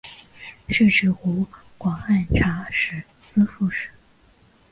[0.67, 1.45] 仕至湖
[1.77, 3.91] 广按察使司副使。